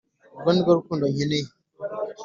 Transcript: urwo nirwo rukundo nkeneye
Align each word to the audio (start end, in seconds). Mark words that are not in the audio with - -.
urwo 0.35 0.49
nirwo 0.51 0.71
rukundo 0.79 1.05
nkeneye 1.13 1.47